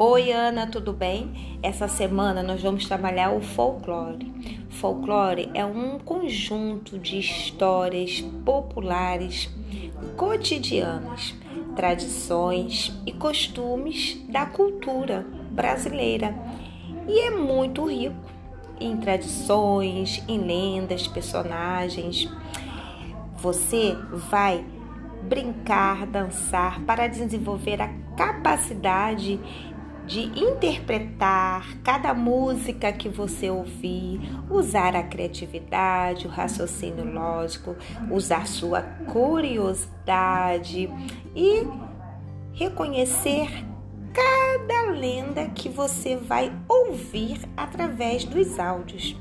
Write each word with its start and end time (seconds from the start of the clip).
Oi, 0.00 0.30
Ana, 0.30 0.64
tudo 0.64 0.92
bem? 0.92 1.58
Essa 1.60 1.88
semana 1.88 2.40
nós 2.40 2.62
vamos 2.62 2.86
trabalhar 2.86 3.32
o 3.32 3.40
folclore. 3.40 4.32
Folclore 4.70 5.50
é 5.52 5.66
um 5.66 5.98
conjunto 5.98 6.96
de 7.00 7.18
histórias 7.18 8.20
populares 8.44 9.50
cotidianas, 10.16 11.34
tradições 11.74 12.96
e 13.04 13.10
costumes 13.10 14.24
da 14.28 14.46
cultura 14.46 15.26
brasileira 15.50 16.32
e 17.08 17.18
é 17.18 17.30
muito 17.32 17.84
rico 17.90 18.14
em 18.78 18.96
tradições, 18.98 20.22
em 20.28 20.38
lendas, 20.38 21.08
personagens. 21.08 22.30
Você 23.34 23.96
vai 24.30 24.64
brincar, 25.22 26.06
dançar 26.06 26.80
para 26.82 27.08
desenvolver 27.08 27.82
a 27.82 27.88
capacidade 28.16 29.38
de 30.08 30.22
interpretar 30.40 31.76
cada 31.84 32.14
música 32.14 32.90
que 32.90 33.10
você 33.10 33.50
ouvir, 33.50 34.20
usar 34.50 34.96
a 34.96 35.02
criatividade, 35.02 36.26
o 36.26 36.30
raciocínio 36.30 37.04
lógico, 37.04 37.76
usar 38.10 38.46
sua 38.46 38.80
curiosidade 39.12 40.90
e 41.36 41.62
reconhecer 42.54 43.48
cada 44.14 44.90
lenda 44.90 45.46
que 45.50 45.68
você 45.68 46.16
vai 46.16 46.50
ouvir 46.66 47.40
através 47.54 48.24
dos 48.24 48.58
áudios. 48.58 49.14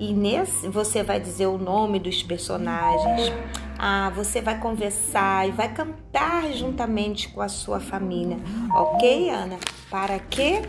E 0.00 0.12
nesse 0.12 0.68
você 0.68 1.02
vai 1.02 1.20
dizer 1.20 1.46
o 1.46 1.58
nome 1.58 2.00
dos 2.00 2.22
personagens 2.22 3.30
ah, 3.78 4.10
você 4.14 4.40
vai 4.40 4.58
conversar 4.58 5.46
e 5.46 5.52
vai 5.52 5.72
cantar 5.72 6.50
juntamente 6.52 7.28
com 7.28 7.42
a 7.42 7.48
sua 7.48 7.80
família, 7.80 8.38
ok, 8.72 9.28
Ana? 9.28 9.58
Para 9.94 10.18
quê? 10.18 10.60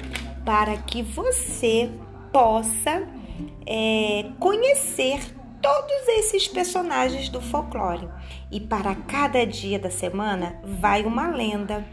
Para 0.46 0.78
que 0.78 1.02
você 1.02 1.90
possa 2.32 3.08
é, 3.66 4.30
conhecer 4.40 5.20
todos 5.60 6.08
esses 6.10 6.48
personagens 6.48 7.28
do 7.28 7.42
folclore. 7.42 8.08
E 8.52 8.60
para 8.60 8.94
cada 8.94 9.44
dia 9.44 9.80
da 9.80 9.90
semana 9.90 10.62
vai 10.64 11.04
uma 11.06 11.28
lenda. 11.28 11.84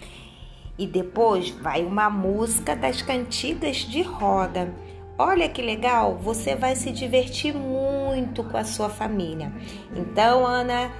E 0.77 0.87
depois 0.87 1.49
vai 1.49 1.87
uma 1.87 2.11
música 2.11 2.77
das 2.77 3.01
cantigas 3.01 3.79
de 3.79 4.03
roda. 4.03 4.71
Olha 5.17 5.49
que 5.49 5.63
legal, 5.63 6.19
você 6.19 6.55
vai 6.55 6.77
se 6.77 6.91
divertir 6.91 7.55
muito 7.55 8.45
com 8.45 8.59
a 8.59 8.65
sua 8.65 8.91
família. 8.91 9.51
Então, 9.97 10.47
Ana, 10.47 10.93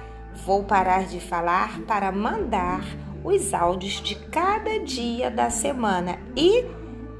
vou 0.43 0.63
parar 0.63 1.05
de 1.05 1.19
falar 1.19 1.79
para 1.81 2.11
mandar 2.11 2.83
os 3.23 3.53
áudios 3.53 4.01
de 4.01 4.15
cada 4.15 4.79
dia 4.79 5.31
da 5.31 5.49
semana 5.49 6.19
e 6.35 6.65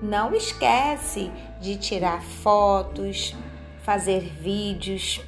não 0.02 0.34
esquece 0.34 1.32
de 1.62 1.78
tirar 1.78 2.22
fotos, 2.22 3.36
fazer 3.84 4.22
vídeos. 4.22 5.22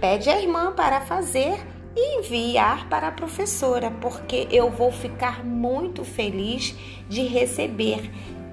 Pede 0.00 0.28
a 0.28 0.40
irmã 0.40 0.72
para 0.72 1.00
fazer 1.00 1.58
e 1.96 2.18
enviar 2.18 2.88
para 2.88 3.08
a 3.08 3.12
professora, 3.12 3.90
porque 4.00 4.46
eu 4.50 4.70
vou 4.70 4.92
ficar 4.92 5.44
muito 5.44 6.04
feliz 6.04 6.74
de 7.08 7.22
receber 7.22 8.10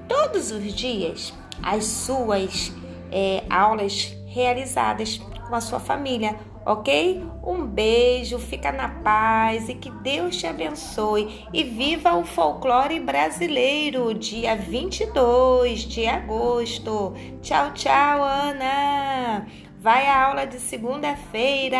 todos 0.08 0.52
os 0.52 0.74
dias 0.74 1.34
as 1.62 1.86
suas 1.86 2.72
é, 3.12 3.44
aulas 3.50 4.16
realizadas 4.28 5.18
com 5.18 5.56
a 5.56 5.62
sua 5.62 5.80
família, 5.80 6.36
ok? 6.66 7.24
Um 7.44 7.66
beijo, 7.66 8.40
fica 8.40 8.72
na 8.72 8.90
paz 8.90 9.70
e 9.70 9.76
que 9.76 9.92
Deus 9.92 10.36
te 10.36 10.48
abençoe. 10.48 11.48
E 11.54 11.64
viva 11.64 12.16
o 12.16 12.26
folclore 12.26 13.00
brasileiro, 13.00 14.14
dia 14.14 14.56
22 14.56 15.82
de 15.82 16.08
agosto. 16.08 17.14
Tchau, 17.42 17.72
tchau, 17.74 18.24
Ana. 18.24 19.46
Vai 19.80 20.08
à 20.08 20.26
aula 20.26 20.46
de 20.46 20.60
segunda-feira. 20.60 21.78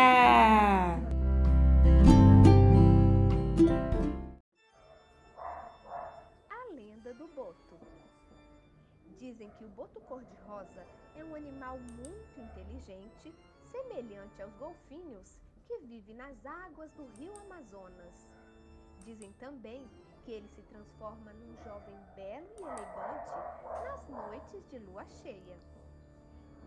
A 6.48 6.72
lenda 6.72 7.12
do 7.14 7.26
boto. 7.34 7.76
Dizem 9.18 9.50
que 9.58 9.64
o 9.64 9.68
boto 9.68 9.98
cor-de-rosa 10.02 10.86
é 11.18 11.24
um 11.24 11.34
animal 11.34 11.80
muito 11.96 12.38
inteligente, 12.38 13.34
semelhante 13.70 14.42
aos 14.42 14.54
golfinhos 14.54 15.38
que 15.66 15.78
vive 15.78 16.14
nas 16.14 16.44
águas 16.44 16.90
do 16.92 17.04
rio 17.18 17.32
Amazonas. 17.40 18.28
Dizem 19.04 19.32
também 19.34 19.88
que 20.24 20.32
ele 20.32 20.48
se 20.48 20.62
transforma 20.62 21.32
num 21.32 21.56
jovem 21.64 21.96
belo 22.14 22.46
e 22.58 22.62
elegante 22.62 23.30
nas 23.84 24.08
noites 24.08 24.68
de 24.68 24.78
lua 24.78 25.04
cheia. 25.06 25.58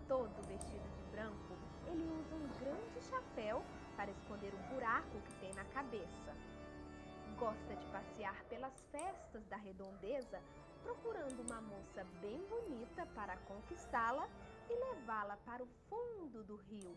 Todo 0.07 0.47
vestido 0.47 0.89
de 0.95 1.03
branco, 1.11 1.57
ele 1.87 2.03
usa 2.03 2.35
um 2.35 2.47
grande 2.59 3.01
chapéu 3.01 3.63
para 3.95 4.11
esconder 4.11 4.53
o 4.53 4.73
buraco 4.73 5.21
que 5.21 5.35
tem 5.35 5.53
na 5.53 5.65
cabeça. 5.65 6.35
Gosta 7.37 7.75
de 7.75 7.85
passear 7.87 8.43
pelas 8.45 8.73
festas 8.91 9.45
da 9.47 9.57
redondeza 9.57 10.41
procurando 10.83 11.41
uma 11.41 11.61
moça 11.61 12.05
bem 12.21 12.41
bonita 12.47 13.05
para 13.13 13.37
conquistá-la 13.37 14.27
e 14.69 14.75
levá-la 14.75 15.37
para 15.45 15.63
o 15.63 15.67
fundo 15.89 16.43
do 16.43 16.55
rio. 16.55 16.95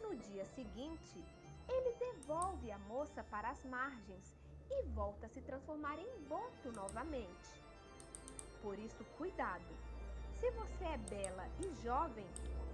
No 0.00 0.14
dia 0.14 0.44
seguinte, 0.44 1.24
ele 1.68 1.92
devolve 1.94 2.70
a 2.70 2.78
moça 2.78 3.24
para 3.24 3.50
as 3.50 3.64
margens 3.64 4.36
e 4.70 4.82
volta 4.88 5.26
a 5.26 5.28
se 5.28 5.40
transformar 5.40 5.98
em 5.98 6.22
boto 6.24 6.72
novamente. 6.72 7.62
Por 8.62 8.78
isso, 8.78 9.04
cuidado! 9.16 9.64
Se 10.38 10.50
você 10.50 10.84
é 10.84 10.98
bela 10.98 11.48
e 11.60 11.74
jovem, 11.82 12.26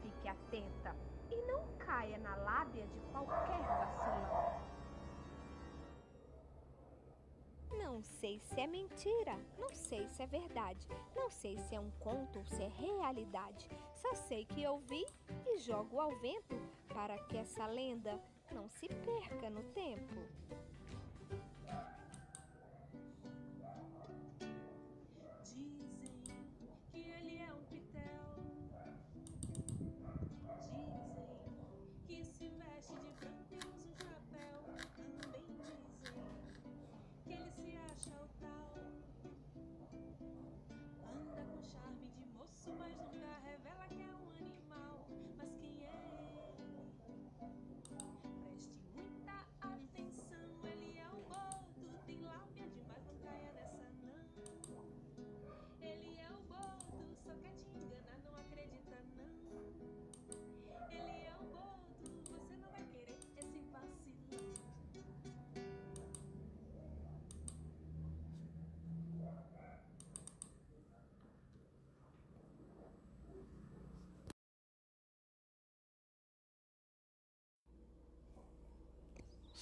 fique 0.02 0.28
atenta 0.28 0.94
e 1.30 1.36
não 1.46 1.64
caia 1.78 2.18
na 2.18 2.34
lábia 2.36 2.86
de 2.86 3.00
qualquer 3.12 3.60
vacilão. 3.60 4.72
Não 7.78 8.02
sei 8.02 8.40
se 8.40 8.60
é 8.60 8.66
mentira, 8.66 9.38
não 9.58 9.70
sei 9.74 10.08
se 10.08 10.22
é 10.22 10.26
verdade, 10.26 10.86
não 11.14 11.30
sei 11.30 11.58
se 11.58 11.74
é 11.74 11.80
um 11.80 11.90
conto 12.00 12.38
ou 12.38 12.44
se 12.46 12.62
é 12.62 12.68
realidade. 12.68 13.68
Só 13.94 14.14
sei 14.14 14.44
que 14.44 14.62
eu 14.62 14.78
vi 14.78 15.04
e 15.46 15.58
jogo 15.58 16.00
ao 16.00 16.14
vento 16.20 16.56
para 16.88 17.18
que 17.24 17.36
essa 17.36 17.66
lenda 17.66 18.20
não 18.52 18.68
se 18.68 18.88
perca 18.88 19.48
no 19.48 19.62
tempo. 19.72 20.14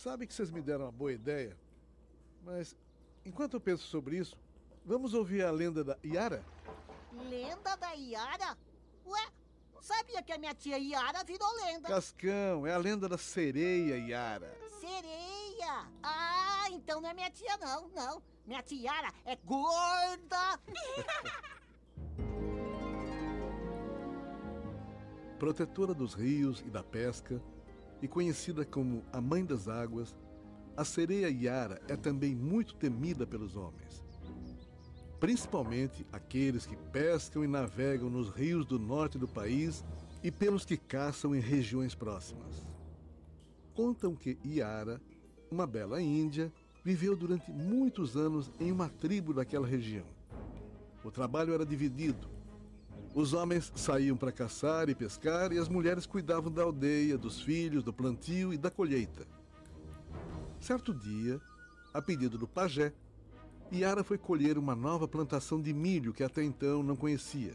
Sabe 0.02 0.26
que 0.26 0.32
vocês 0.32 0.50
me 0.50 0.62
deram 0.62 0.86
uma 0.86 0.90
boa 0.90 1.12
ideia, 1.12 1.54
mas 2.42 2.74
enquanto 3.22 3.52
eu 3.52 3.60
penso 3.60 3.86
sobre 3.86 4.16
isso, 4.16 4.34
vamos 4.82 5.12
ouvir 5.12 5.44
a 5.44 5.50
lenda 5.50 5.84
da 5.84 5.98
Iara? 6.02 6.42
Lenda 7.28 7.76
da 7.76 7.92
Iara? 7.92 8.56
Ué, 9.04 9.28
sabia 9.82 10.22
que 10.22 10.32
a 10.32 10.38
minha 10.38 10.54
tia 10.54 10.78
Iara 10.78 11.22
virou 11.22 11.46
lenda. 11.66 11.88
Cascão, 11.88 12.66
é 12.66 12.72
a 12.72 12.78
lenda 12.78 13.10
da 13.10 13.18
sereia 13.18 13.98
Iara. 13.98 14.56
Sereia? 14.80 15.86
Ah, 16.02 16.70
então 16.70 17.02
não 17.02 17.10
é 17.10 17.12
minha 17.12 17.30
tia 17.30 17.58
não, 17.58 17.88
não. 17.88 18.22
Minha 18.46 18.62
tia 18.62 18.80
Iara 18.80 19.12
é 19.26 19.36
gorda. 19.36 20.58
Protetora 25.38 25.92
dos 25.92 26.14
rios 26.14 26.60
e 26.60 26.70
da 26.70 26.82
pesca, 26.82 27.38
e 28.02 28.08
conhecida 28.08 28.64
como 28.64 29.02
a 29.12 29.20
Mãe 29.20 29.44
das 29.44 29.68
Águas, 29.68 30.16
a 30.76 30.84
sereia 30.84 31.28
Yara 31.28 31.80
é 31.88 31.96
também 31.96 32.34
muito 32.34 32.74
temida 32.74 33.26
pelos 33.26 33.56
homens. 33.56 34.02
principalmente 35.20 36.06
aqueles 36.10 36.64
que 36.64 36.74
pescam 36.74 37.44
e 37.44 37.46
navegam 37.46 38.08
nos 38.08 38.30
rios 38.30 38.64
do 38.64 38.78
norte 38.78 39.18
do 39.18 39.28
país 39.28 39.84
e 40.24 40.30
pelos 40.30 40.64
que 40.64 40.78
caçam 40.78 41.34
em 41.34 41.40
regiões 41.40 41.94
próximas. 41.94 42.66
Contam 43.74 44.14
que 44.16 44.38
Iara, 44.42 44.98
uma 45.50 45.66
bela 45.66 46.00
índia, 46.00 46.50
viveu 46.82 47.14
durante 47.14 47.50
muitos 47.50 48.16
anos 48.16 48.50
em 48.58 48.72
uma 48.72 48.88
tribo 48.88 49.34
daquela 49.34 49.66
região. 49.66 50.06
O 51.04 51.10
trabalho 51.10 51.52
era 51.52 51.66
dividido. 51.66 52.26
Os 53.12 53.32
homens 53.32 53.72
saíam 53.74 54.16
para 54.16 54.30
caçar 54.30 54.88
e 54.88 54.94
pescar 54.94 55.52
e 55.52 55.58
as 55.58 55.68
mulheres 55.68 56.06
cuidavam 56.06 56.50
da 56.50 56.62
aldeia, 56.62 57.18
dos 57.18 57.42
filhos, 57.42 57.82
do 57.82 57.92
plantio 57.92 58.54
e 58.54 58.58
da 58.58 58.70
colheita. 58.70 59.26
Certo 60.60 60.94
dia, 60.94 61.40
a 61.92 62.00
pedido 62.00 62.38
do 62.38 62.46
pajé, 62.46 62.92
Yara 63.72 64.04
foi 64.04 64.16
colher 64.16 64.56
uma 64.58 64.76
nova 64.76 65.08
plantação 65.08 65.60
de 65.60 65.72
milho 65.72 66.12
que 66.12 66.22
até 66.22 66.42
então 66.42 66.82
não 66.82 66.94
conhecia. 66.94 67.52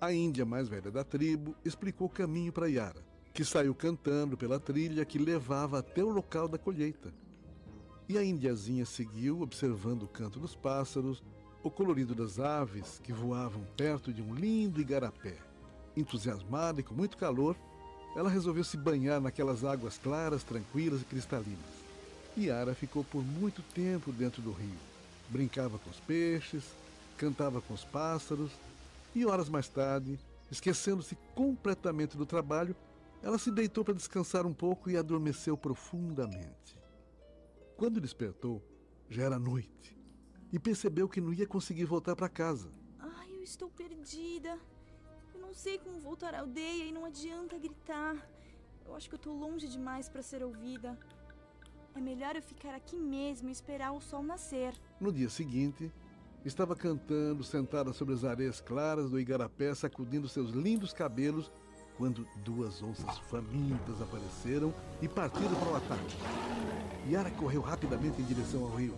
A 0.00 0.12
índia 0.12 0.44
mais 0.44 0.68
velha 0.68 0.90
da 0.90 1.02
tribo 1.02 1.56
explicou 1.64 2.06
o 2.06 2.10
caminho 2.10 2.52
para 2.52 2.68
Yara, 2.68 3.04
que 3.32 3.44
saiu 3.44 3.74
cantando 3.74 4.36
pela 4.36 4.60
trilha 4.60 5.04
que 5.04 5.18
levava 5.18 5.78
até 5.78 6.04
o 6.04 6.10
local 6.10 6.46
da 6.46 6.58
colheita. 6.58 7.12
E 8.08 8.16
a 8.16 8.24
indiazinha 8.24 8.84
seguiu 8.84 9.40
observando 9.40 10.04
o 10.04 10.08
canto 10.08 10.38
dos 10.38 10.54
pássaros, 10.54 11.22
o 11.64 11.70
colorido 11.70 12.14
das 12.14 12.38
aves 12.38 13.00
que 13.02 13.10
voavam 13.10 13.62
perto 13.74 14.12
de 14.12 14.20
um 14.20 14.34
lindo 14.34 14.82
igarapé. 14.82 15.38
Entusiasmada 15.96 16.80
e 16.80 16.84
com 16.84 16.94
muito 16.94 17.16
calor, 17.16 17.56
ela 18.14 18.28
resolveu 18.28 18.62
se 18.62 18.76
banhar 18.76 19.18
naquelas 19.18 19.64
águas 19.64 19.96
claras, 19.96 20.44
tranquilas 20.44 21.00
e 21.00 21.06
cristalinas. 21.06 21.84
Yara 22.36 22.74
ficou 22.74 23.02
por 23.02 23.24
muito 23.24 23.62
tempo 23.62 24.12
dentro 24.12 24.42
do 24.42 24.52
rio. 24.52 24.76
Brincava 25.30 25.78
com 25.78 25.88
os 25.88 25.98
peixes, 26.00 26.64
cantava 27.16 27.62
com 27.62 27.72
os 27.72 27.82
pássaros 27.82 28.50
e 29.14 29.24
horas 29.24 29.48
mais 29.48 29.66
tarde, 29.66 30.18
esquecendo-se 30.50 31.16
completamente 31.34 32.14
do 32.14 32.26
trabalho, 32.26 32.76
ela 33.22 33.38
se 33.38 33.50
deitou 33.50 33.82
para 33.82 33.94
descansar 33.94 34.44
um 34.44 34.52
pouco 34.52 34.90
e 34.90 34.98
adormeceu 34.98 35.56
profundamente. 35.56 36.78
Quando 37.74 38.02
despertou, 38.02 38.62
já 39.08 39.22
era 39.22 39.38
noite 39.38 40.03
e 40.54 40.58
percebeu 40.60 41.08
que 41.08 41.20
não 41.20 41.32
ia 41.34 41.48
conseguir 41.48 41.84
voltar 41.84 42.14
para 42.14 42.28
casa. 42.28 42.70
Ai, 43.00 43.28
eu 43.32 43.42
estou 43.42 43.68
perdida. 43.68 44.56
Eu 45.34 45.40
não 45.40 45.52
sei 45.52 45.78
como 45.78 45.98
voltar 45.98 46.32
à 46.32 46.38
aldeia 46.38 46.84
e 46.84 46.92
não 46.92 47.04
adianta 47.04 47.58
gritar. 47.58 48.14
Eu 48.86 48.94
acho 48.94 49.08
que 49.08 49.16
eu 49.16 49.22
estou 49.22 49.36
longe 49.36 49.66
demais 49.66 50.08
para 50.08 50.22
ser 50.22 50.44
ouvida. 50.44 50.96
É 51.92 52.00
melhor 52.00 52.36
eu 52.36 52.42
ficar 52.42 52.72
aqui 52.72 52.96
mesmo 52.96 53.48
e 53.48 53.52
esperar 53.52 53.90
o 53.90 54.00
sol 54.00 54.22
nascer. 54.22 54.72
No 55.00 55.12
dia 55.12 55.28
seguinte, 55.28 55.92
estava 56.44 56.76
cantando, 56.76 57.42
sentada 57.42 57.92
sobre 57.92 58.14
as 58.14 58.22
areias 58.22 58.60
claras 58.60 59.10
do 59.10 59.18
igarapé, 59.18 59.74
sacudindo 59.74 60.28
seus 60.28 60.50
lindos 60.52 60.92
cabelos, 60.92 61.50
quando 61.98 62.24
duas 62.44 62.80
onças 62.80 63.18
famintas 63.28 64.00
apareceram 64.00 64.72
e 65.02 65.08
partiram 65.08 65.56
para 65.56 65.72
o 65.72 65.76
ataque. 65.76 66.16
Yara 67.10 67.32
correu 67.32 67.60
rapidamente 67.60 68.22
em 68.22 68.24
direção 68.24 68.62
ao 68.62 68.70
rio. 68.70 68.96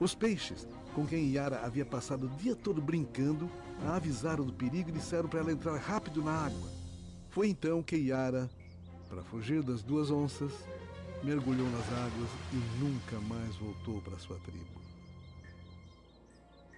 Os 0.00 0.14
peixes, 0.14 0.64
com 0.98 1.06
quem 1.06 1.30
Yara 1.30 1.64
havia 1.64 1.86
passado 1.86 2.26
o 2.26 2.28
dia 2.28 2.56
todo 2.56 2.82
brincando, 2.82 3.48
a 3.86 3.94
avisaram 3.94 4.44
do 4.44 4.52
perigo 4.52 4.88
e 4.88 4.92
disseram 4.92 5.28
para 5.28 5.38
ela 5.38 5.52
entrar 5.52 5.76
rápido 5.76 6.20
na 6.20 6.32
água. 6.32 6.68
Foi 7.30 7.48
então 7.48 7.84
que 7.84 7.94
Yara, 7.94 8.50
para 9.08 9.22
fugir 9.22 9.62
das 9.62 9.80
duas 9.80 10.10
onças, 10.10 10.50
mergulhou 11.22 11.70
nas 11.70 11.86
águas 11.92 12.28
e 12.52 12.80
nunca 12.80 13.20
mais 13.32 13.54
voltou 13.54 14.00
para 14.02 14.18
sua 14.18 14.40
tribo. 14.40 14.66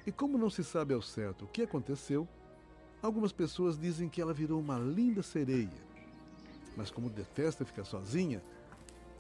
E 0.07 0.13
como 0.13 0.37
não 0.37 0.51
se 0.51 0.63
sabe 0.63 0.93
ao 0.93 1.01
certo 1.01 1.47
o 1.47 1.49
que 1.49 1.63
aconteceu, 1.63 2.29
algumas 3.01 3.33
pessoas 3.33 3.81
dizem 3.81 4.07
que 4.07 4.21
ela 4.21 4.35
virou 4.35 4.61
uma 4.61 4.79
linda 4.79 5.23
sereia. 5.23 5.81
Mas 6.77 6.91
como 6.91 7.09
detesta 7.09 7.65
ficar 7.65 7.87
sozinha, 7.87 8.43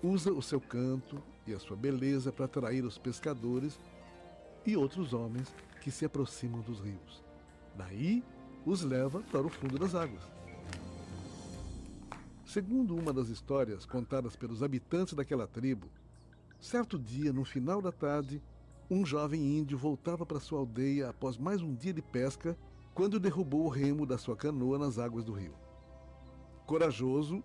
usa 0.02 0.30
o 0.30 0.42
seu 0.42 0.60
canto 0.60 1.22
e 1.46 1.54
a 1.54 1.58
sua 1.58 1.76
beleza 1.76 2.30
para 2.30 2.44
atrair 2.44 2.84
os 2.84 2.98
pescadores 2.98 3.78
e 4.66 4.76
outros 4.76 5.12
homens 5.12 5.54
que 5.80 5.90
se 5.90 6.04
aproximam 6.04 6.60
dos 6.60 6.80
rios. 6.80 7.24
Daí, 7.76 8.22
os 8.64 8.82
leva 8.82 9.22
para 9.30 9.46
o 9.46 9.48
fundo 9.48 9.78
das 9.78 9.94
águas. 9.94 10.22
Segundo 12.44 12.96
uma 12.96 13.12
das 13.12 13.28
histórias 13.28 13.86
contadas 13.86 14.36
pelos 14.36 14.62
habitantes 14.62 15.14
daquela 15.14 15.46
tribo, 15.46 15.88
certo 16.60 16.98
dia, 16.98 17.32
no 17.32 17.44
final 17.44 17.80
da 17.80 17.92
tarde, 17.92 18.42
um 18.90 19.06
jovem 19.06 19.58
índio 19.58 19.78
voltava 19.78 20.26
para 20.26 20.40
sua 20.40 20.58
aldeia 20.58 21.10
após 21.10 21.38
mais 21.38 21.62
um 21.62 21.72
dia 21.72 21.92
de 21.92 22.02
pesca 22.02 22.58
quando 22.92 23.20
derrubou 23.20 23.66
o 23.66 23.68
remo 23.68 24.04
da 24.04 24.18
sua 24.18 24.36
canoa 24.36 24.78
nas 24.78 24.98
águas 24.98 25.24
do 25.24 25.32
rio. 25.32 25.54
Corajoso, 26.66 27.42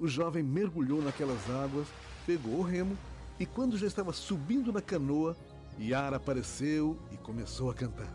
o 0.00 0.08
jovem 0.08 0.42
mergulhou 0.42 1.02
naquelas 1.02 1.48
águas, 1.50 1.86
pegou 2.26 2.54
o 2.54 2.62
remo 2.62 2.96
e, 3.38 3.44
quando 3.44 3.76
já 3.76 3.86
estava 3.86 4.12
subindo 4.12 4.72
na 4.72 4.80
canoa, 4.80 5.36
Yara 5.80 6.16
apareceu 6.16 6.98
e 7.12 7.16
começou 7.16 7.70
a 7.70 7.74
cantar. 7.74 8.12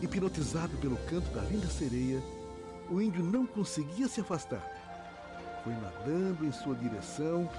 Hipnotizado 0.00 0.76
pelo 0.76 0.96
canto 1.08 1.28
da 1.30 1.42
linda 1.42 1.66
sereia, 1.66 2.22
o 2.88 3.00
índio 3.00 3.24
não 3.24 3.44
conseguia 3.44 4.06
se 4.06 4.20
afastar. 4.20 4.62
Foi 5.64 5.72
nadando 5.72 6.46
em 6.46 6.52
sua 6.52 6.76
direção 6.76 7.50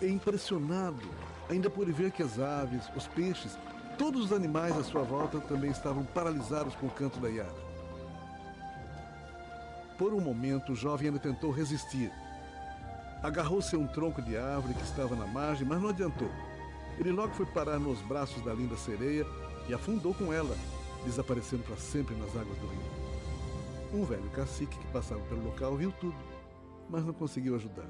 e 0.00 0.06
impressionado 0.06 1.06
ainda 1.50 1.68
por 1.68 1.86
ver 1.92 2.10
que 2.10 2.22
as 2.22 2.38
aves, 2.38 2.84
os 2.96 3.06
peixes, 3.08 3.58
todos 3.98 4.24
os 4.24 4.32
animais 4.32 4.76
à 4.76 4.82
sua 4.82 5.02
volta 5.02 5.38
também 5.40 5.70
estavam 5.70 6.04
paralisados 6.04 6.74
com 6.76 6.86
o 6.86 6.90
canto 6.90 7.20
da 7.20 7.28
Yara. 7.28 7.66
Por 9.98 10.12
um 10.12 10.20
momento, 10.20 10.72
o 10.72 10.76
jovem 10.76 11.08
ainda 11.08 11.20
tentou 11.20 11.50
resistir. 11.50 12.10
Agarrou-se 13.22 13.74
a 13.74 13.78
um 13.78 13.86
tronco 13.86 14.20
de 14.20 14.36
árvore 14.36 14.74
que 14.74 14.82
estava 14.82 15.14
na 15.14 15.26
margem, 15.26 15.66
mas 15.66 15.80
não 15.80 15.90
adiantou. 15.90 16.30
Ele 16.98 17.12
logo 17.12 17.34
foi 17.34 17.46
parar 17.46 17.78
nos 17.78 18.00
braços 18.02 18.42
da 18.42 18.54
linda 18.54 18.76
sereia 18.76 19.26
e 19.68 19.74
afundou 19.74 20.14
com 20.14 20.32
ela, 20.32 20.56
desaparecendo 21.04 21.62
para 21.62 21.76
sempre 21.76 22.14
nas 22.16 22.30
águas 22.30 22.58
do 22.58 22.66
rio. 22.66 24.00
Um 24.00 24.04
velho 24.04 24.28
cacique 24.30 24.78
que 24.78 24.86
passava 24.88 25.20
pelo 25.22 25.44
local 25.44 25.76
viu 25.76 25.92
tudo, 25.92 26.16
mas 26.88 27.04
não 27.04 27.12
conseguiu 27.12 27.54
ajudar. 27.54 27.88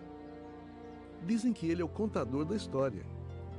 Dizem 1.25 1.53
que 1.53 1.69
ele 1.69 1.83
é 1.83 1.85
o 1.85 1.89
contador 1.89 2.45
da 2.45 2.57
história 2.57 3.05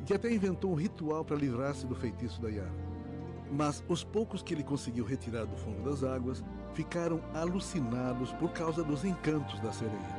e 0.01 0.03
que 0.03 0.13
até 0.13 0.31
inventou 0.31 0.71
um 0.71 0.75
ritual 0.75 1.25
para 1.25 1.35
livrar-se 1.35 1.87
do 1.87 1.95
feitiço 1.95 2.42
da 2.42 2.49
Yara. 2.49 2.71
Mas 3.51 3.83
os 3.87 4.04
poucos 4.04 4.44
que 4.44 4.54
ele 4.54 4.63
conseguiu 4.63 5.06
retirar 5.06 5.45
do 5.45 5.56
fundo 5.56 5.89
das 5.89 6.04
águas 6.04 6.44
ficaram 6.73 7.21
alucinados 7.33 8.31
por 8.33 8.51
causa 8.51 8.83
dos 8.83 9.04
encantos 9.06 9.59
da 9.61 9.71
sereia. 9.71 10.17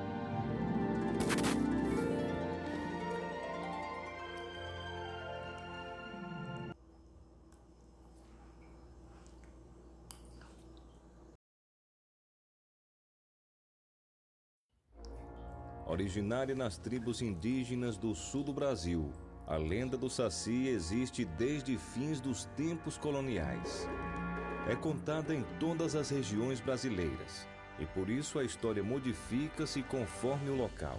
Originária 16.08 16.54
nas 16.54 16.78
tribos 16.78 17.20
indígenas 17.20 17.98
do 17.98 18.14
sul 18.14 18.42
do 18.42 18.50
Brasil, 18.50 19.12
a 19.46 19.58
lenda 19.58 19.94
do 19.94 20.08
Saci 20.08 20.66
existe 20.66 21.26
desde 21.26 21.76
fins 21.76 22.18
dos 22.18 22.46
tempos 22.56 22.96
coloniais. 22.96 23.86
É 24.66 24.74
contada 24.74 25.34
em 25.34 25.44
todas 25.60 25.94
as 25.94 26.08
regiões 26.08 26.60
brasileiras 26.60 27.46
e 27.78 27.84
por 27.84 28.08
isso 28.08 28.38
a 28.38 28.42
história 28.42 28.82
modifica-se 28.82 29.82
conforme 29.82 30.48
o 30.48 30.56
local. 30.56 30.98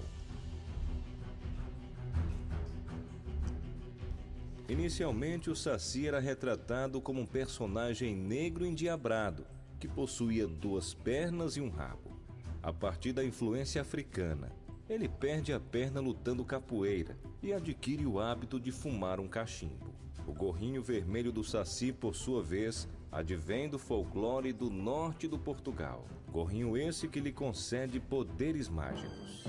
Inicialmente, 4.68 5.50
o 5.50 5.56
Saci 5.56 6.08
era 6.08 6.20
retratado 6.20 7.02
como 7.02 7.22
um 7.22 7.26
personagem 7.26 8.16
negro 8.16 8.64
endiabrado 8.64 9.44
que 9.80 9.88
possuía 9.88 10.46
duas 10.46 10.94
pernas 10.94 11.58
e 11.58 11.62
um 11.62 11.70
rabo. 11.72 12.16
A 12.62 12.72
partir 12.72 13.12
da 13.12 13.24
influência 13.24 13.82
africana, 13.82 14.59
ele 14.90 15.08
perde 15.08 15.54
a 15.54 15.60
perna 15.60 16.02
lutando 16.02 16.44
capoeira 16.44 17.16
e 17.44 17.54
adquire 17.54 18.08
o 18.08 18.20
hábito 18.20 18.60
de 18.60 18.72
fumar 18.72 19.20
um 19.20 19.28
cachimbo. 19.28 19.94
O 20.26 20.34
gorrinho 20.34 20.82
vermelho 20.82 21.32
do 21.32 21.44
Saci, 21.44 21.94
por 21.94 22.16
sua 22.16 22.42
vez, 22.42 22.88
advém 23.12 23.70
do 23.70 23.78
folclore 23.78 24.52
do 24.52 24.70
norte 24.70 25.28
do 25.28 25.38
Portugal. 25.38 26.08
Gorrinho 26.32 26.76
esse 26.76 27.08
que 27.08 27.20
lhe 27.20 27.32
concede 27.32 28.00
poderes 28.00 28.68
mágicos. 28.68 29.44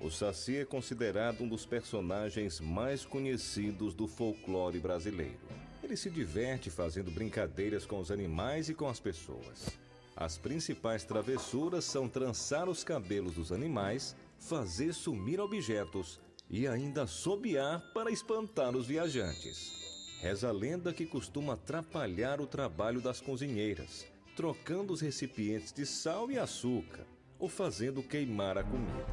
O 0.00 0.10
Saci 0.10 0.56
é 0.56 0.64
considerado 0.64 1.42
um 1.42 1.48
dos 1.48 1.64
personagens 1.64 2.60
mais 2.60 3.04
conhecidos 3.04 3.94
do 3.94 4.08
folclore 4.08 4.80
brasileiro. 4.80 5.38
Ele 5.82 5.96
se 5.96 6.10
diverte 6.10 6.70
fazendo 6.70 7.10
brincadeiras 7.10 7.84
com 7.84 8.00
os 8.00 8.10
animais 8.10 8.68
e 8.68 8.74
com 8.74 8.88
as 8.88 8.98
pessoas. 8.98 9.81
As 10.22 10.38
principais 10.38 11.02
travessuras 11.02 11.84
são 11.84 12.08
trançar 12.08 12.68
os 12.68 12.84
cabelos 12.84 13.34
dos 13.34 13.50
animais, 13.50 14.14
fazer 14.38 14.94
sumir 14.94 15.40
objetos 15.40 16.20
e 16.48 16.64
ainda 16.68 17.02
assobiar 17.02 17.80
para 17.92 18.08
espantar 18.08 18.76
os 18.76 18.86
viajantes. 18.86 20.20
Reza 20.20 20.48
a 20.48 20.52
lenda 20.52 20.92
que 20.92 21.06
costuma 21.06 21.54
atrapalhar 21.54 22.40
o 22.40 22.46
trabalho 22.46 23.00
das 23.00 23.20
cozinheiras, 23.20 24.06
trocando 24.36 24.92
os 24.92 25.00
recipientes 25.00 25.72
de 25.72 25.84
sal 25.84 26.30
e 26.30 26.38
açúcar 26.38 27.04
ou 27.36 27.48
fazendo 27.48 28.00
queimar 28.00 28.56
a 28.56 28.62
comida. 28.62 29.04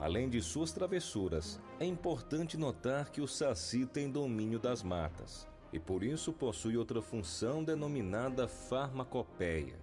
Além 0.00 0.30
de 0.30 0.40
suas 0.40 0.72
travessuras, 0.72 1.60
é 1.78 1.84
importante 1.84 2.56
notar 2.56 3.10
que 3.10 3.20
o 3.20 3.28
saci 3.28 3.84
tem 3.84 4.10
domínio 4.10 4.58
das 4.58 4.82
matas 4.82 5.46
e 5.74 5.78
por 5.80 6.04
isso 6.04 6.32
possui 6.32 6.76
outra 6.76 7.02
função 7.02 7.64
denominada 7.64 8.46
farmacopeia. 8.46 9.74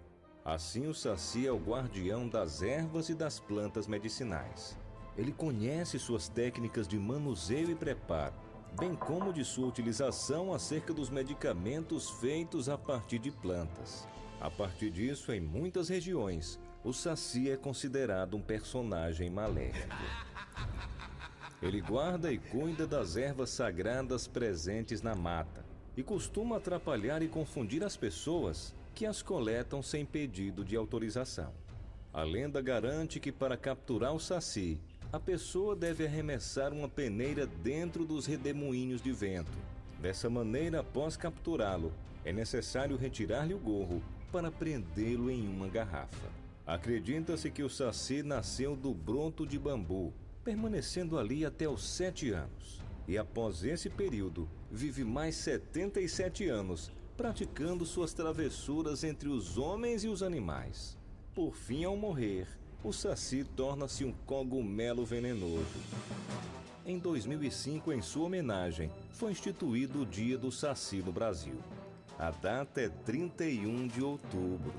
Assim, 0.45 0.88
o 0.88 0.93
saci 0.93 1.45
é 1.45 1.51
o 1.51 1.60
guardião 1.60 2.29
das 2.29 2.62
ervas 2.62 3.10
e 3.10 3.13
das 3.13 3.41
plantas 3.41 3.88
medicinais. 3.88 4.77
Ele 5.17 5.33
conhece 5.33 6.00
suas 6.00 6.29
técnicas 6.29 6.88
de 6.88 6.98
manuseio 6.98 7.69
e 7.69 7.75
preparo, 7.75 8.33
bem 8.79 8.95
como 8.95 9.33
de 9.33 9.43
sua 9.43 9.67
utilização 9.67 10.53
acerca 10.53 10.93
dos 10.93 11.10
medicamentos 11.10 12.10
feitos 12.10 12.69
a 12.69 12.77
partir 12.77 13.19
de 13.19 13.29
plantas. 13.29 14.07
A 14.39 14.50
partir 14.50 14.91
disso, 14.91 15.33
em 15.33 15.41
muitas 15.41 15.89
regiões, 15.89 16.57
o 16.86 16.93
Saci 16.93 17.51
é 17.51 17.57
considerado 17.57 18.38
um 18.38 18.41
personagem 18.41 19.29
maléfico. 19.29 19.93
Ele 21.62 21.81
guarda 21.81 22.31
e 22.31 22.38
cuida 22.38 22.88
das 22.88 23.17
ervas 23.17 23.50
sagradas 23.50 24.25
presentes 24.25 25.01
na 25.01 25.13
mata 25.13 25.69
e 25.95 26.03
costuma 26.03 26.57
atrapalhar 26.57 27.21
e 27.21 27.27
confundir 27.27 27.83
as 27.83 27.98
pessoas 27.98 28.74
que 28.93 29.05
as 29.05 29.21
coletam 29.21 29.81
sem 29.81 30.05
pedido 30.05 30.63
de 30.63 30.75
autorização. 30.75 31.53
A 32.13 32.24
lenda 32.24 32.62
garante 32.62 33.19
que 33.19 33.31
para 33.31 33.55
capturar 33.55 34.13
o 34.13 34.19
Saci, 34.19 34.79
a 35.13 35.19
pessoa 35.19 35.75
deve 35.75 36.05
arremessar 36.05 36.74
uma 36.74 36.88
peneira 36.88 37.45
dentro 37.45 38.05
dos 38.05 38.25
redemoinhos 38.25 39.01
de 39.01 39.12
vento. 39.12 39.57
Dessa 40.00 40.29
maneira, 40.29 40.79
após 40.79 41.15
capturá-lo, 41.15 41.93
é 42.24 42.31
necessário 42.33 42.98
retirar-lhe 42.98 43.53
o 43.53 43.60
gorro 43.60 44.01
para 44.31 44.51
prendê-lo 44.51 45.29
em 45.29 45.48
uma 45.48 45.67
garrafa. 45.67 46.29
Acredita-se 46.65 47.50
que 47.51 47.63
o 47.63 47.69
Saci 47.69 48.24
nasceu 48.24 48.75
do 48.75 48.93
broto 48.93 49.45
de 49.45 49.60
bambu, 49.60 50.13
permanecendo 50.43 51.19
ali 51.19 51.45
até 51.45 51.67
os 51.67 51.83
sete 51.83 52.31
anos. 52.31 52.80
E 53.08 53.17
após 53.17 53.63
esse 53.63 53.89
período, 53.89 54.50
vive 54.70 55.03
mais 55.03 55.36
77 55.36 56.48
anos, 56.48 56.91
praticando 57.17 57.86
suas 57.86 58.13
travessuras 58.13 59.03
entre 59.03 59.29
os 59.29 59.58
homens 59.58 60.03
e 60.03 60.08
os 60.08 60.24
animais. 60.24 60.98
Por 61.34 61.55
fim, 61.55 61.84
ao 61.84 61.96
morrer, 61.96 62.48
o 62.84 62.91
Saci 62.91 63.43
torna-se 63.55 64.03
um 64.03 64.12
cogumelo 64.12 65.05
venenoso. 65.05 65.79
Em 66.86 66.98
2005, 66.98 67.93
em 67.93 68.01
sua 68.01 68.25
homenagem, 68.25 68.91
foi 69.12 69.31
instituído 69.31 70.01
o 70.01 70.05
Dia 70.05 70.38
do 70.38 70.51
Saci 70.51 70.98
no 70.98 71.12
Brasil. 71.12 71.58
A 72.17 72.31
data 72.31 72.81
é 72.81 72.89
31 72.89 73.88
de 73.88 74.01
outubro. 74.03 74.74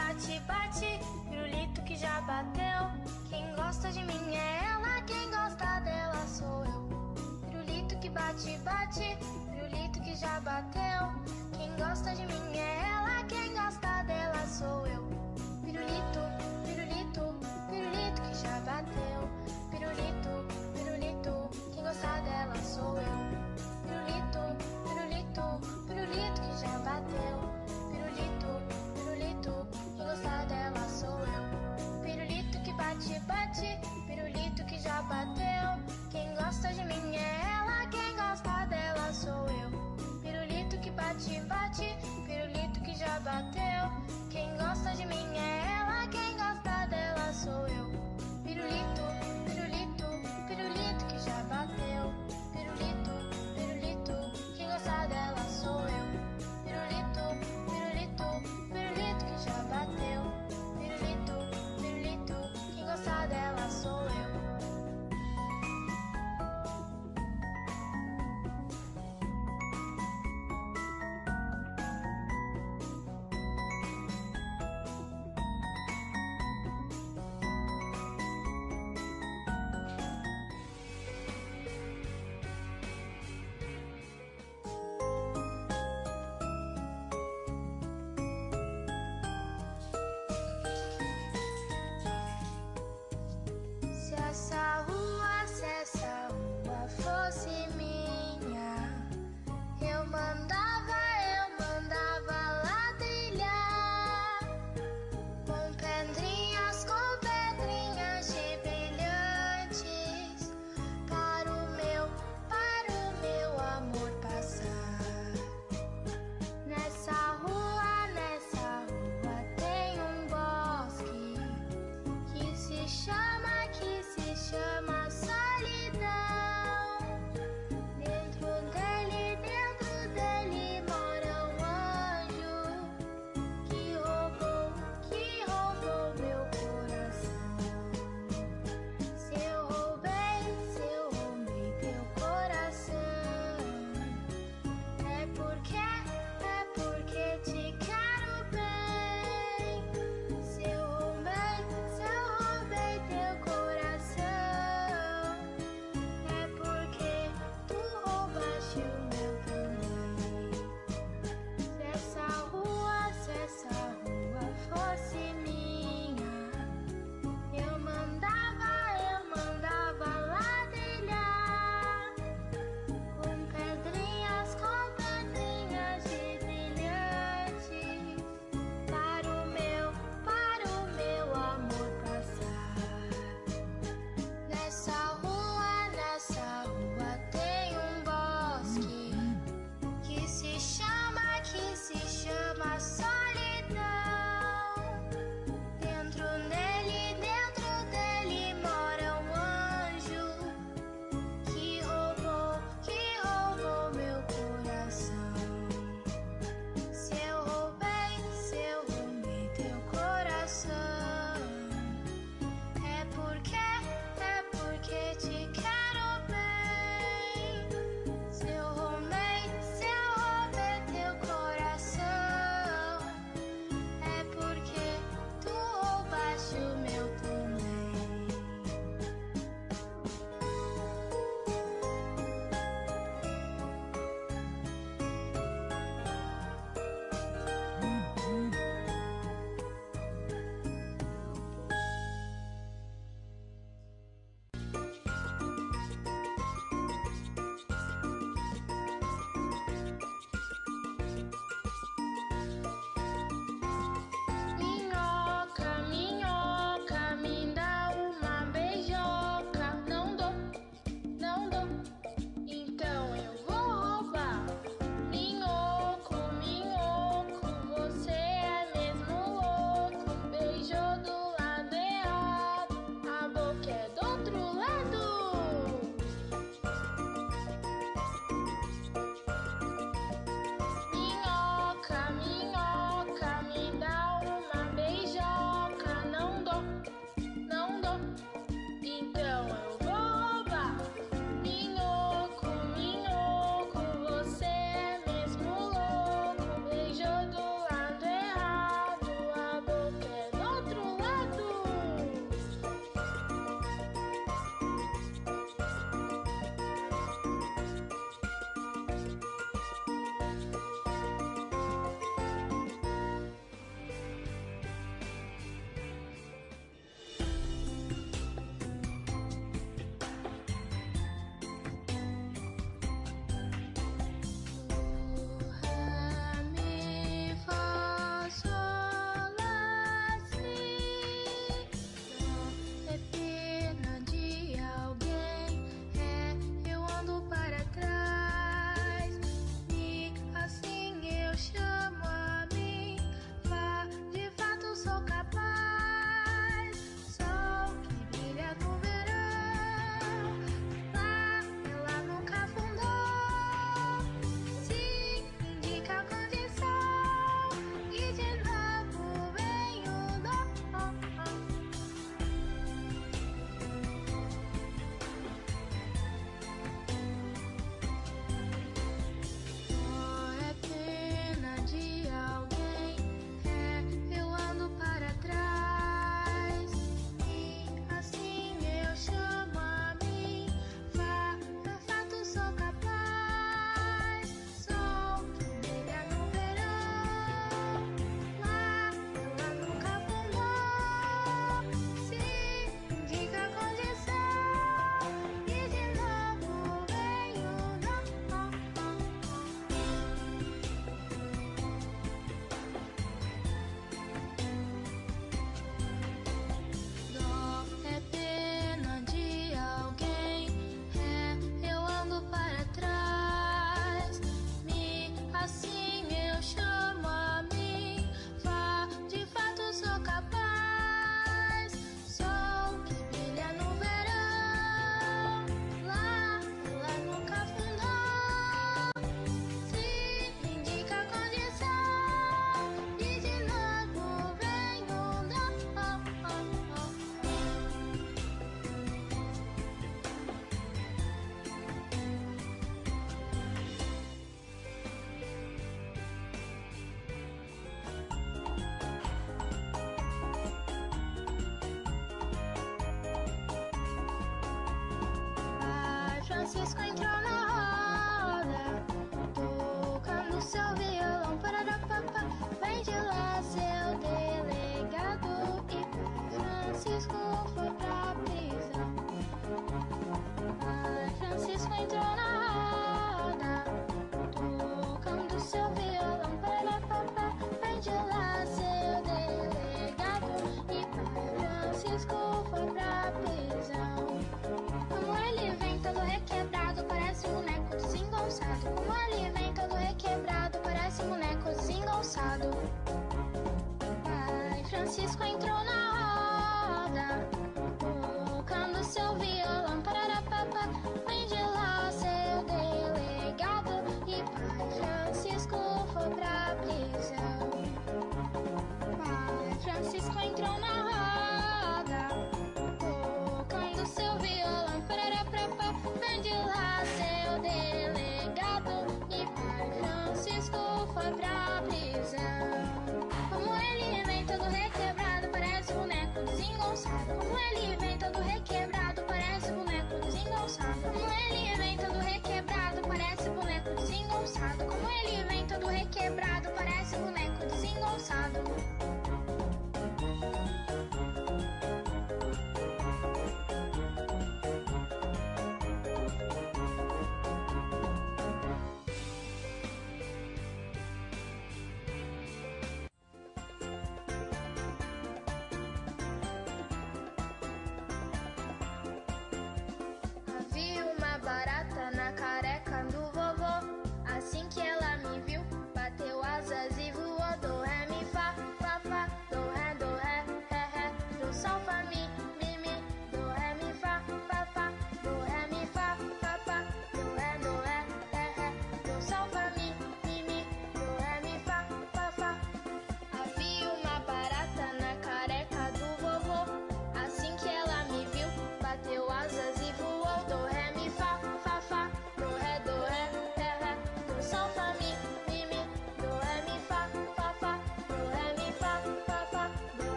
Bate, 0.00 0.40
bate, 0.46 1.00
pirulito 1.28 1.82
que 1.82 1.96
já 1.96 2.20
bateu. 2.22 2.80
Quem 3.28 3.54
gosta 3.54 3.92
de 3.92 4.02
mim 4.02 4.34
é 4.34 4.64
ela, 4.72 5.02
quem 5.02 5.30
gosta 5.30 5.80
dela 5.80 6.26
sou 6.26 6.64
eu. 6.64 6.80
Pirulito 7.46 7.98
que 7.98 8.08
bate, 8.08 8.56
bate, 8.58 9.18
pirulito 9.50 10.00
que 10.00 10.14
já 10.16 10.40
bateu. 10.40 11.02
Quem 11.56 11.70
gosta 11.76 12.14
de 12.14 12.24
mim 12.26 12.56
é 12.56 12.88
ela, 12.88 12.99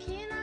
cabe 0.00 0.16
aqui 0.24 0.39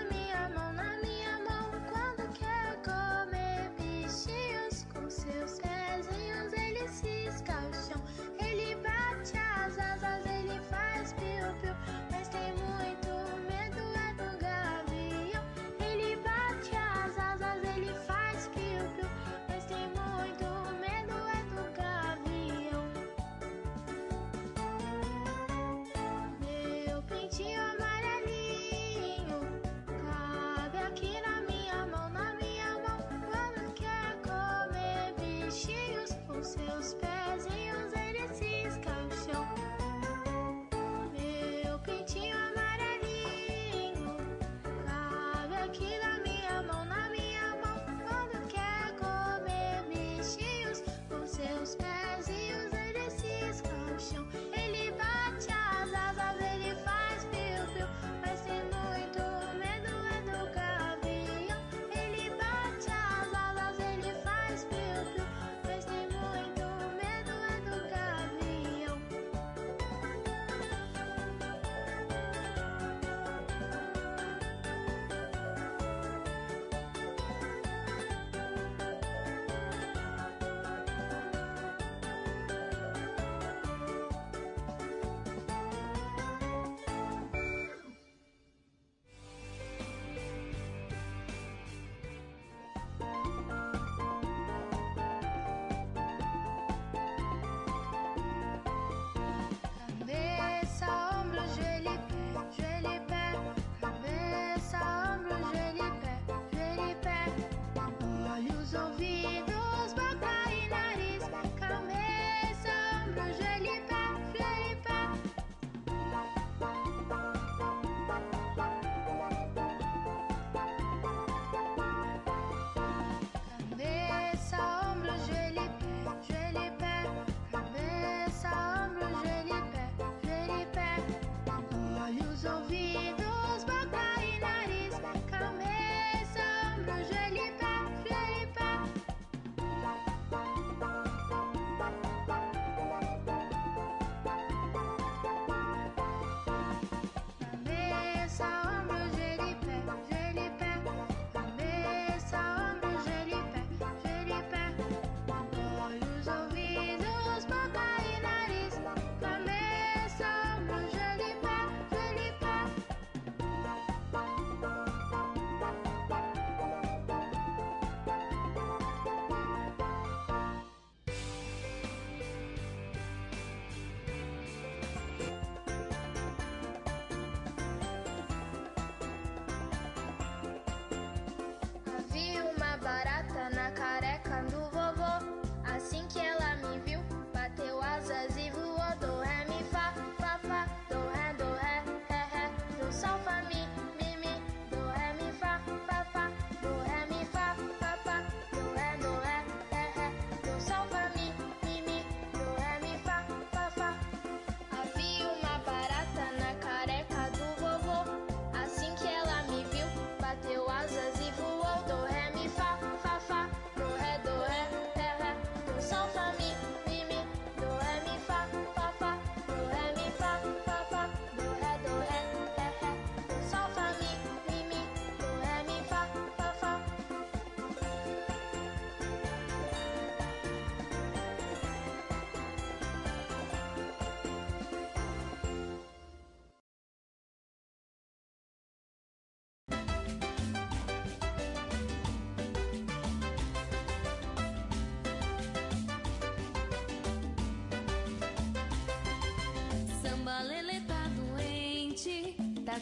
Can 31.00 31.27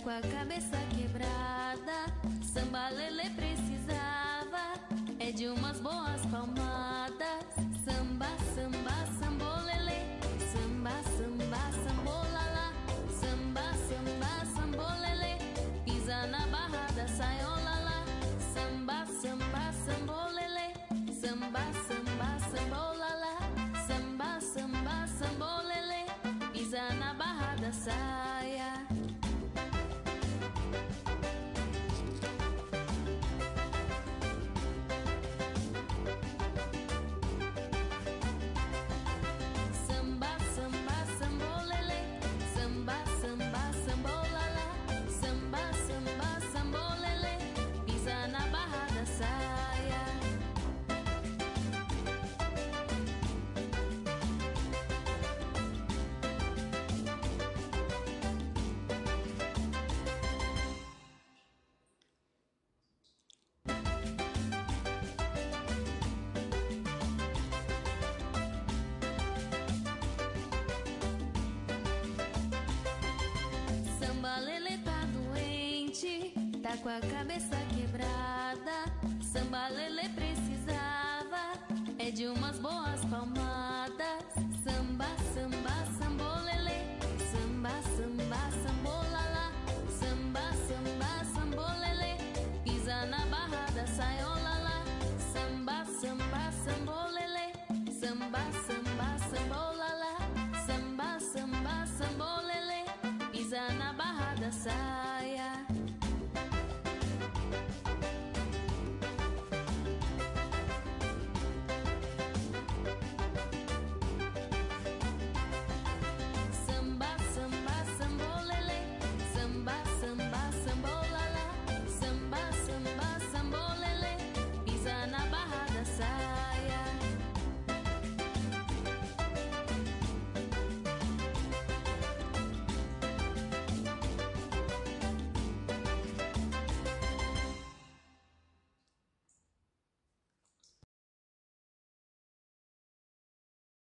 com 0.03 0.09
a 0.09 0.19
cabeça 0.21 0.74
com 76.77 76.89
a 76.89 76.99
cabeça 76.99 77.55
quebrada. 77.73 78.91
Samba 79.21 79.67
Lele 79.69 80.09
precisava 80.09 81.53
é 81.97 82.11
de 82.11 82.27
umas 82.27 82.57
boas 82.59 83.03
palmas. 83.05 83.54